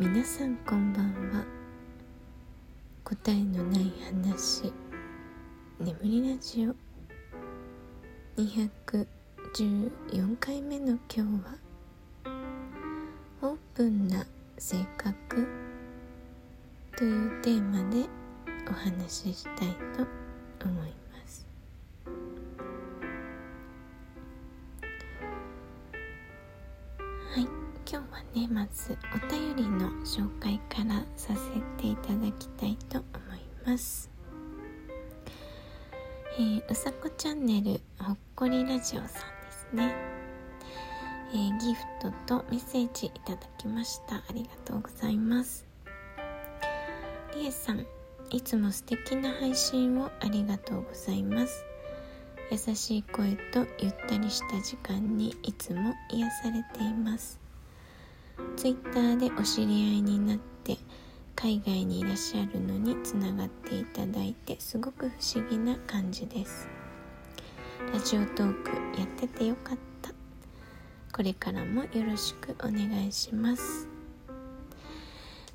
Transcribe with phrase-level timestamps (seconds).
[0.00, 1.44] 皆さんこんばんは。
[3.02, 4.72] 答えのない話
[5.80, 6.74] 眠りラジオ。
[8.40, 11.58] 214回目の今日は
[13.42, 14.24] オープンな
[14.56, 15.48] 性格
[16.96, 18.08] というテーマで
[18.70, 20.06] お話ししたいと
[20.64, 21.07] 思います。
[28.38, 34.08] 今日はねまずお便りの紹介からさせていただきたいと思います。
[36.38, 39.08] えー、うさこチャンネルほっこりラジオさんで
[39.50, 39.92] すね、
[41.32, 44.16] えー、ギフトとメッセージいただきました。
[44.16, 45.66] ありがとうございます。
[47.34, 47.84] りえさん
[48.30, 51.64] いつも素敵な配信をありがとうございます。
[52.52, 57.47] 優しい声とゆったりした時間にいつも癒されています。
[58.56, 60.76] ツイッターでお知り合いになって
[61.36, 66.68] 海外にいらっしゃるのにつながっていただいてすごく不思議な感じです。
[67.92, 70.10] ラジオトークやっててよかった。
[71.12, 73.88] これからもよろしくお願いします。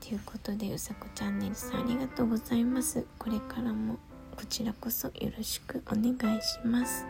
[0.00, 3.06] ということでうさこチャンネルさんありがとうございます。
[3.18, 3.98] これからも
[4.36, 7.06] こちらこそよろしくお願いします。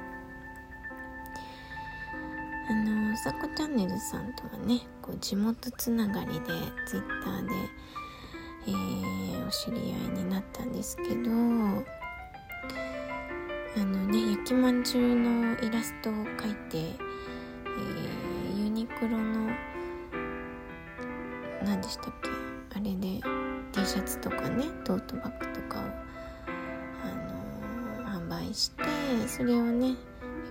[2.70, 6.47] あのうさこチャンネルさんとはねこう地元つながりで
[6.87, 7.53] ツイッターで、
[8.67, 11.31] えー、お知り合いになったんですけど
[13.77, 19.51] あのね焼きまんじゅうのイラストを描いて、えー、ユニクロの
[21.64, 22.29] 何でしたっけ
[22.77, 23.20] あれで
[23.73, 27.06] T シャツとかねトートバッグとかを、あ
[28.03, 28.84] のー、販売して
[29.27, 29.95] それをね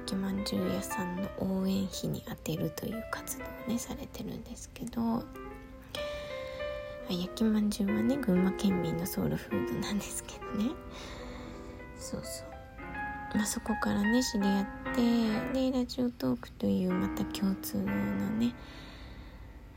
[0.08, 5.24] きまんじゅう屋さんの応援費に充てるという活動をねされてるんですけど
[7.10, 10.72] 焼きまんじゅうはね群馬県民のソウルフードなんですけどね。
[12.00, 12.48] そうそう。
[13.36, 18.56] まあ、そこからね知り合ってでラジオトークというまた共通のね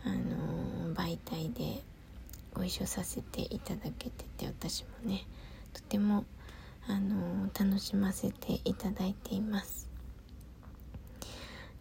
[0.04, 1.82] あのー、媒体で
[2.54, 5.24] ご一緒させていただけてて私もね
[5.74, 6.24] とても
[6.88, 9.89] あの楽しませていただいています。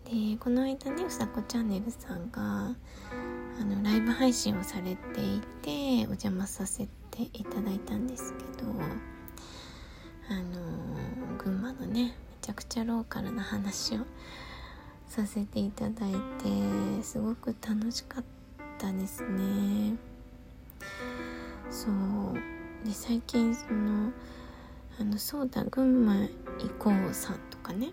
[0.10, 8.72] でこの間ねうさこチャンネルさんがあのライブ配信をされていてお邪魔させていただいたんですけど
[10.32, 14.00] あの群馬のねめちゃくちゃローカルな話を
[15.08, 18.24] させていただいてすごく楽しかっ
[18.80, 19.96] たですね。
[21.70, 24.12] そうで最近その
[25.00, 26.28] あのそうだ群馬行
[26.80, 27.92] こうさんとかね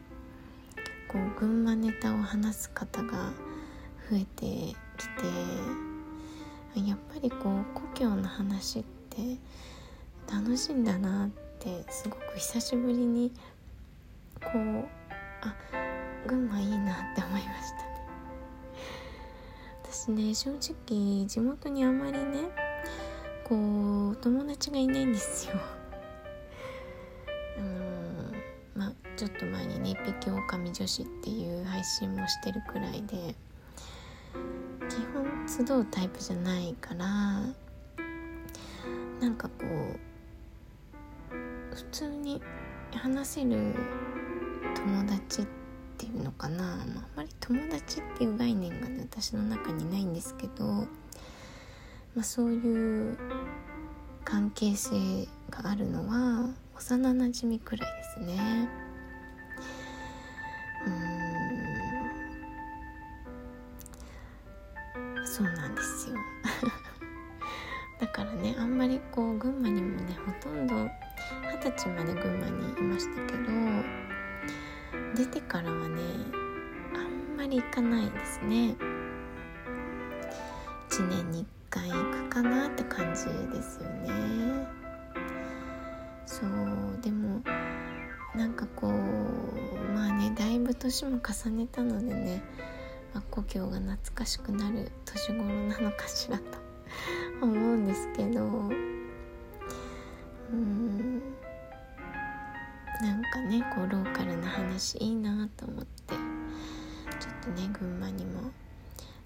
[1.08, 3.32] こう群馬ネタを話す方が
[4.10, 4.46] 増えて
[4.96, 9.38] きてやっぱりこう故郷の話って
[10.30, 11.28] 楽しいんだなっ
[11.58, 13.32] てすごく久しぶりに
[14.42, 14.84] こう
[15.42, 15.54] あ
[16.26, 17.96] 群馬いいなって思いましたね。
[19.82, 22.40] 私ね正直地元にあまりね
[23.44, 25.54] こう友達がいないんですよ。
[29.16, 33.34] ちょっと前にね「一匹狼女子」っていう配信もしてるくらいで
[34.88, 37.06] 基本集うタイプじゃないから
[39.20, 39.64] なんかこ
[41.32, 42.42] う普通に
[42.92, 43.74] 話せる
[44.74, 45.46] 友達っ
[45.96, 50.86] ていうのかな、まあ、あんまり友達っていう概念がね私の中にないんですけど
[52.16, 53.18] まあ、そういう
[54.24, 58.85] 関係性があるのは幼なじみくらいですね。
[65.36, 66.16] そうなんですよ。
[68.00, 73.50] だからねあんまりこう群馬にもねほとんど二十歳まで群馬にいましたけど
[75.14, 76.00] 出てからはね
[76.94, 78.74] あんまり行かないですね。
[80.88, 84.66] 1年に1回行くかなって感じですよね。
[86.24, 87.42] そうでも
[88.34, 88.90] なんかこう
[89.92, 92.42] まあねだいぶ年も重ねたのでね、
[93.18, 96.44] あ、故郷が懐かしくなる年頃なのかしらと
[97.42, 98.44] 思うんですけど
[100.52, 101.20] うん
[103.00, 106.14] なんかねこうローカルな話いいなと思って
[107.20, 108.50] ちょっとね群馬にも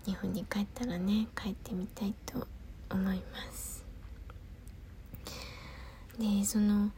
[0.04, 2.46] 日本に帰ったらね帰ってみたいと
[2.90, 3.84] 思います。
[6.18, 6.90] でその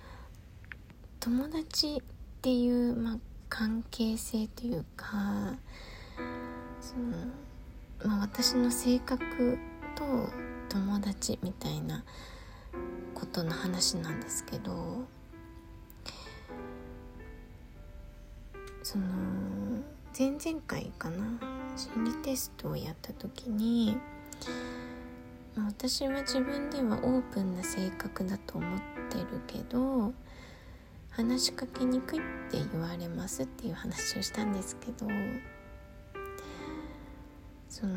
[1.20, 2.00] 友達っ
[2.40, 3.18] ていう、まあ、
[3.48, 5.54] 関係性というか
[6.82, 9.56] その、まあ、私の性格
[9.94, 10.04] と
[10.68, 12.04] 友達みたいな
[13.14, 15.04] ことの話なんですけど
[18.82, 19.04] その
[20.18, 21.38] 前々回かな
[21.76, 23.96] 心理テストをやった時に
[25.56, 30.12] 私は自分ではオープンな性格だと思ってるけど
[31.10, 35.06] 話しかけにくいって言われますっていう話をしたんですけど
[37.72, 37.94] その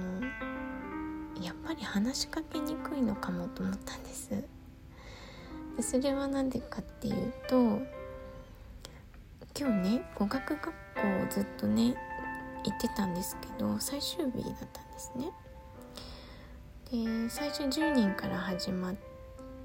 [1.43, 4.29] やっぱり話しかけにくいのかもと思ったんです。
[5.75, 7.57] でそれは何でかっていうと
[9.59, 10.73] 今日ね語学学校を
[11.29, 11.93] ずっとね
[12.63, 15.29] 行ってたんですけど最終日だったんですね。
[16.89, 18.95] で最初10人から始まっ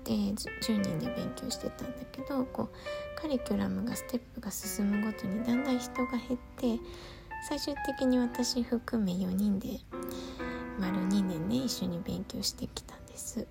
[0.03, 6.81] て10人で勉強してたんだけどこうカリキュラムがステップが進むごとにだんだん人が減って
[7.49, 9.81] 最終的に私含め4人で
[10.79, 13.47] 丸2年ね一緒に勉強してきたんです。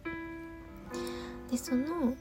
[1.49, 2.13] でその、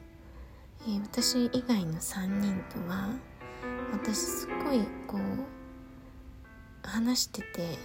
[0.86, 3.10] えー、私以外の3人とは
[3.92, 7.76] 私すごいこう話してて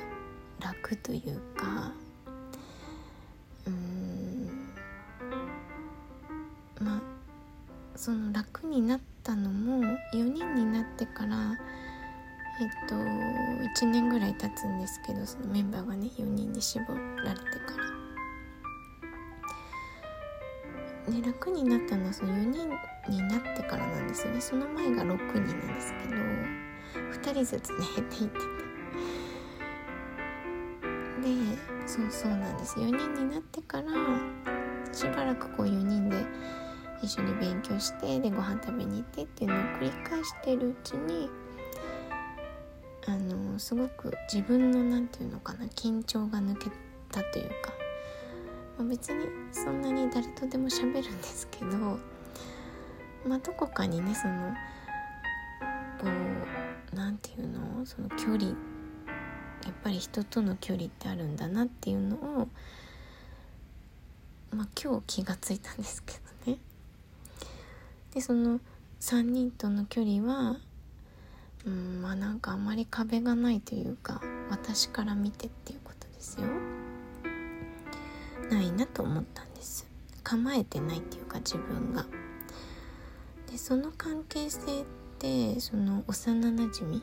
[0.60, 1.92] 楽というか
[3.68, 4.70] うん
[6.80, 7.02] まあ
[7.96, 9.84] その楽になったのも
[10.14, 11.58] 4人になってから
[12.62, 17.00] えっと1年ぐらい経つんですけどそのメンバーがね4人に絞ら
[17.34, 17.84] れてから。
[21.12, 22.70] で楽になったのはその4人
[23.10, 24.40] になってからなんですよね。
[24.40, 25.46] その前が6人なん
[25.76, 26.22] ですけど
[27.12, 28.40] 2人ずつね減っていって。
[28.40, 28.46] た
[31.22, 31.28] で
[31.88, 32.80] そうそうなんです。
[32.80, 33.88] 4人になってから
[34.94, 36.18] しばらくこう4人で
[37.02, 41.30] 一緒に勉強してでご飯食べに行ってっていうのを繰り返してるうちに
[43.06, 46.70] あのすごく自分の何て言うのかな緊張が抜け
[47.12, 47.74] たというか、
[48.78, 52.00] まあ、別にそんなに誰とでも喋るんですけど、
[53.28, 54.54] まあ、どこかにねその
[56.00, 56.08] こ
[56.94, 58.52] う何て言うのその距離や
[59.70, 62.48] っぱり人との距離ってあるんだなっていうのを、
[64.52, 66.14] まあ、今日気がついたんですけ
[66.46, 66.58] どね。
[68.14, 68.60] でその
[69.00, 70.58] 3人との距離は
[71.66, 76.48] うんまあなんかあんまり壁がないというか私から見てっていうことですよ。
[78.50, 79.88] ないなと思ったんです。
[80.24, 82.06] 構えてないっていうか自分が。
[83.50, 84.86] でその関係性っ
[85.20, 87.02] てその幼なじみ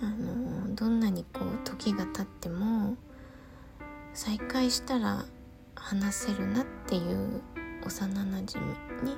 [0.00, 2.96] あのどんなにこう時が経っても
[4.14, 5.24] 再会したら
[5.74, 7.42] 話せるなっていう
[7.84, 9.16] 幼なじみに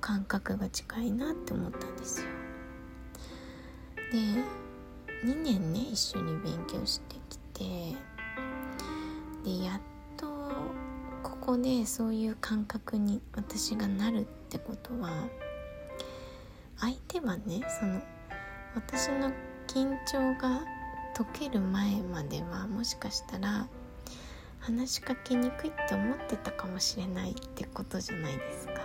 [0.00, 2.37] 感覚が近いなって思ったんですよ。
[4.12, 4.18] で
[5.24, 7.64] 2年ね一緒に勉強してきて
[9.44, 9.80] でやっ
[10.16, 10.26] と
[11.22, 15.10] ここでそういう感覚に私がなるってことは
[16.78, 18.00] 相手はねその
[18.74, 19.30] 私の
[19.66, 20.62] 緊張が
[21.14, 23.68] 解ける前まではもしかしたら
[24.60, 28.77] 話しかけにくいって思ってたかもしれないってことじゃないですか。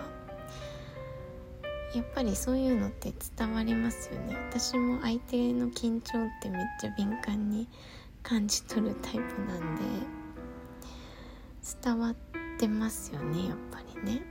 [1.94, 4.36] やっぱりそういうのって伝わりますよね。
[4.50, 7.68] 私も相手の緊張ってめっちゃ敏感に
[8.22, 9.82] 感じ取るタイプなんで
[11.82, 12.14] 伝わっ
[12.58, 14.22] てますよねやっぱりね。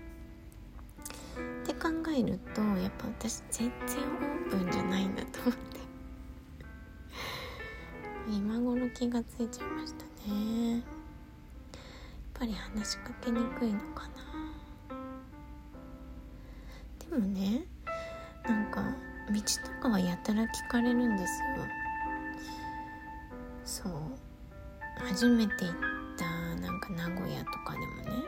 [1.64, 5.80] って考えるとやっぱ私全然オープンじゃないんだと思って。
[8.30, 10.74] 今頃気がついちゃいましたね。
[10.74, 10.82] やっ
[12.34, 14.33] ぱり話しかけにくいのかな。
[17.14, 17.66] もね
[18.46, 18.84] なんか
[19.32, 19.40] 道
[19.76, 21.66] とかはやたら聞かれるんですよ。
[23.66, 23.94] そう。
[24.98, 25.76] 初めて行っ
[26.18, 26.26] た
[26.62, 27.86] なんか名古屋とかでも
[28.18, 28.24] ね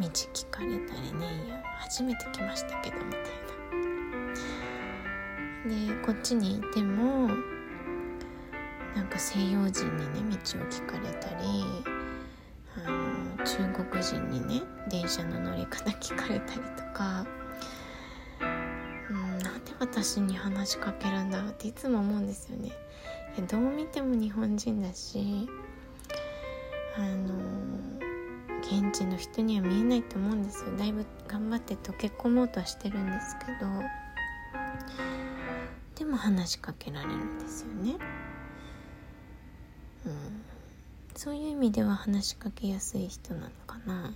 [0.00, 3.22] 道聞かれたりね「いや初めて来ましたけど」みたいな。
[5.64, 7.28] でこっちにいても
[8.96, 11.64] なんか西洋人にね道を聞かれたり
[12.84, 17.24] あの中国人にね電車の乗り方聞かれたりとか
[19.92, 22.72] 私に話しかけるんだろうっていつも思うんですよね。
[23.46, 25.48] どう見ても日本人だし
[26.96, 27.34] あの
[28.62, 33.70] 現地の人には見えないと思うんですよだいぶ頑張って溶け込もうとはしてるんですけど
[35.94, 37.96] でも話しかけられるんですよね。
[40.04, 40.42] うん、
[41.14, 44.12] そういう意味では話しかけやすい人なのかな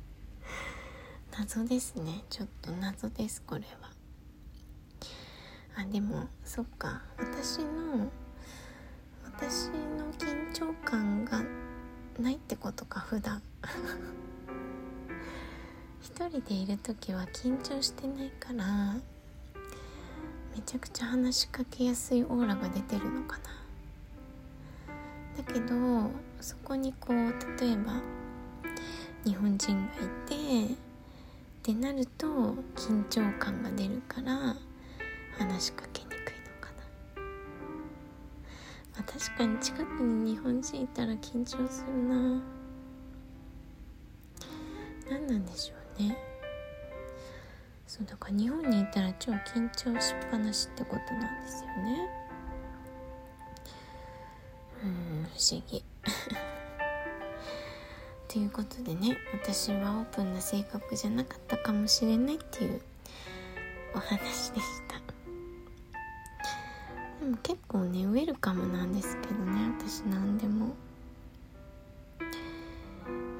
[1.38, 3.99] 謎ですねちょっと謎ですこれは。
[5.80, 7.00] あでもそっか。
[7.16, 8.10] 私の
[9.24, 11.42] 私の緊張感が
[12.20, 13.40] ないってことか普段。
[16.02, 18.94] 一人でいる時は緊張してないから
[20.54, 23.44] めちゃくちゃ話しかけやすいオーラが出てるのかな。
[25.42, 26.10] だけど
[26.42, 27.16] そこにこう
[27.58, 28.02] 例えば
[29.24, 30.76] 日本人がいてっ
[31.62, 32.26] てなると
[32.74, 34.56] 緊張感が出るから
[35.38, 36.22] 話しかけにくいの
[36.60, 36.78] かな、
[38.94, 42.42] まあ、確かに近くに日本人いたら緊張するな。
[45.10, 46.16] 何なんでしょうね。
[47.86, 52.08] そうだから日本にいたら超緊張しっぱなしってことなんですよね。
[54.84, 55.82] うん不思議。
[58.28, 62.80] ということでね私はオープンな性格じゃなかったかもしれないっていう
[63.94, 64.89] お話でした。
[67.24, 70.74] も結構ねウェルカムなんですけどね私何でも。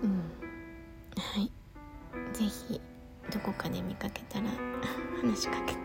[0.02, 0.22] うん。
[1.16, 1.50] はい。
[2.32, 2.80] 是非
[3.30, 4.48] どこかで見かけたら
[5.22, 5.78] 話しかけて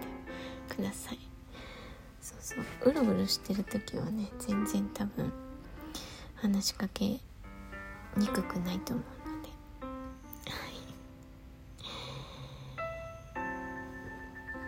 [0.70, 1.20] ください。
[2.22, 2.66] そうそう。
[2.90, 5.32] うろうろしてる時はね全然多分
[6.36, 7.20] 話しかけ
[8.18, 9.50] にくくないと思うので。
[10.52, 10.58] は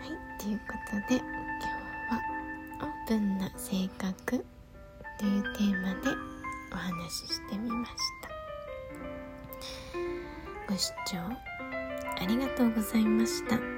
[0.05, 0.09] い。
[0.09, 0.39] はい。
[0.39, 1.23] ということで今日
[2.13, 2.21] は
[3.07, 4.45] 「分な性格」
[5.19, 6.09] というテーマで
[6.73, 8.29] お話ししてみました
[10.71, 11.17] ご視聴
[12.19, 13.76] ありがとうございました。